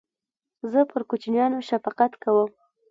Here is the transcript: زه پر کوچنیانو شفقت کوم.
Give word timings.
زه 0.71 0.79
پر 0.89 1.01
کوچنیانو 1.09 1.59
شفقت 1.69 2.11
کوم. 2.23 2.49